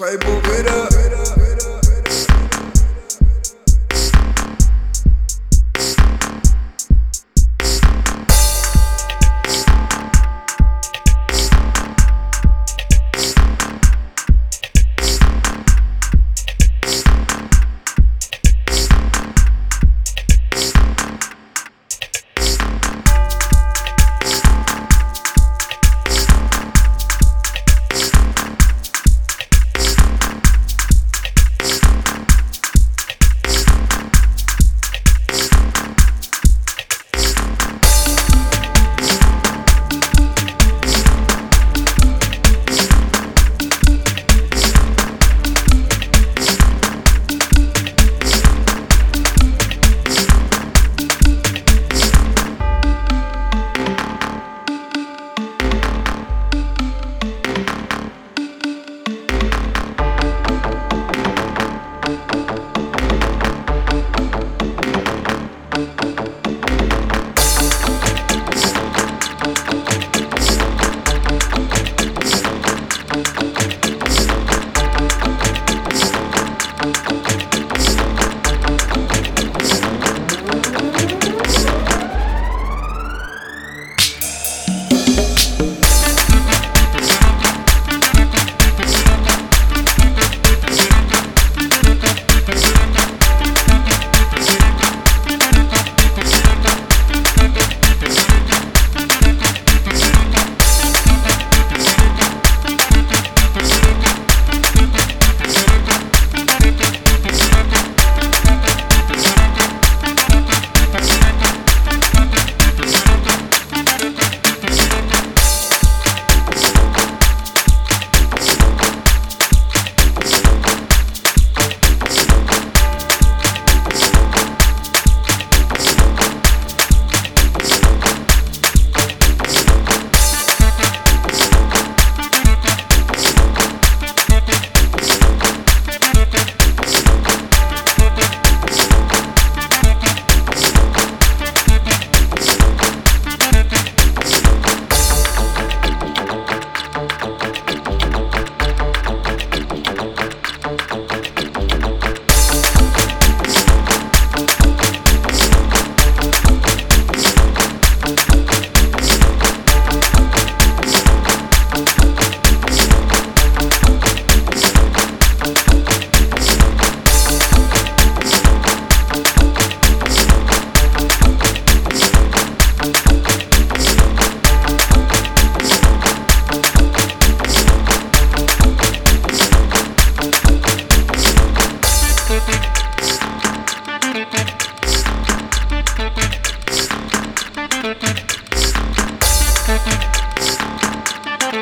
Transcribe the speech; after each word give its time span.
Move 0.00 0.18
it 0.46 0.66
up. 0.66 0.99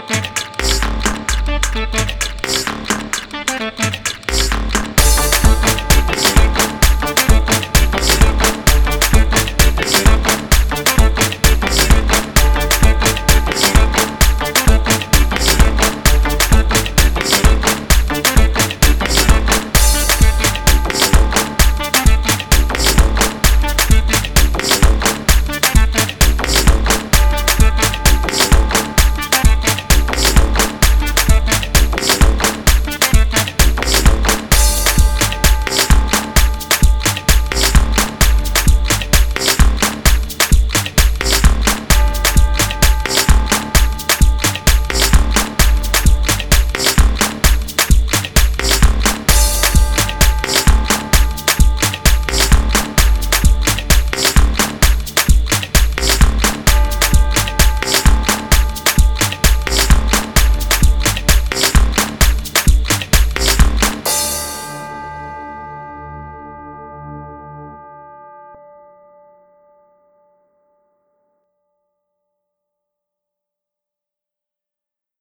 Thank 0.00 0.28
you. 2.12 2.17